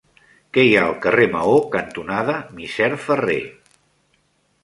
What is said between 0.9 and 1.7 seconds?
carrer Maó